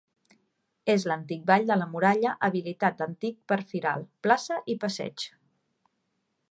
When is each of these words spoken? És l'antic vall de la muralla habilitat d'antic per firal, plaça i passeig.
És 0.93 1.03
l'antic 1.11 1.43
vall 1.49 1.67
de 1.71 1.77
la 1.81 1.87
muralla 1.91 2.31
habilitat 2.47 2.99
d'antic 3.03 3.39
per 3.53 3.59
firal, 3.73 4.09
plaça 4.29 4.57
i 4.75 4.79
passeig. 4.85 5.29